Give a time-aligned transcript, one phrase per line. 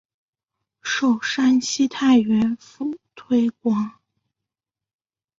[0.81, 3.93] 授山西太原府推官。